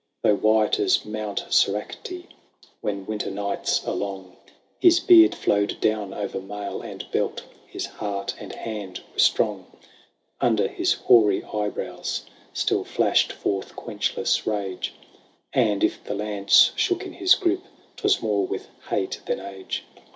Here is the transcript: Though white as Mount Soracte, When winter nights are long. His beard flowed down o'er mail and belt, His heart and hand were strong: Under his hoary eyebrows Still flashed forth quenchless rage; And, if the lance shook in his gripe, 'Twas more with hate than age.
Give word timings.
Though 0.23 0.33
white 0.37 0.79
as 0.79 1.05
Mount 1.05 1.45
Soracte, 1.51 2.25
When 2.81 3.05
winter 3.05 3.29
nights 3.29 3.85
are 3.85 3.93
long. 3.93 4.35
His 4.79 4.99
beard 4.99 5.35
flowed 5.35 5.79
down 5.79 6.11
o'er 6.11 6.41
mail 6.41 6.81
and 6.81 7.05
belt, 7.11 7.43
His 7.67 7.85
heart 7.85 8.33
and 8.39 8.51
hand 8.51 9.01
were 9.13 9.19
strong: 9.19 9.67
Under 10.39 10.67
his 10.67 10.93
hoary 10.93 11.43
eyebrows 11.43 12.23
Still 12.51 12.83
flashed 12.83 13.31
forth 13.31 13.75
quenchless 13.75 14.47
rage; 14.47 14.95
And, 15.53 15.83
if 15.83 16.03
the 16.03 16.15
lance 16.15 16.71
shook 16.75 17.05
in 17.05 17.13
his 17.13 17.35
gripe, 17.35 17.61
'Twas 17.97 18.23
more 18.23 18.47
with 18.47 18.69
hate 18.89 19.21
than 19.27 19.39
age. 19.39 19.83